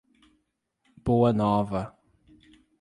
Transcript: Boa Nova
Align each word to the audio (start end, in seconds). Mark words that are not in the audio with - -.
Boa 1.05 1.31
Nova 1.31 1.95